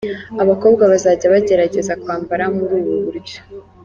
Abakobwa 0.43 0.83
bazajya 0.91 1.27
bagerageza 1.33 1.93
kwambara 2.01 2.43
muri 2.55 2.73
ubu 2.81 2.95
buryo. 3.05 3.37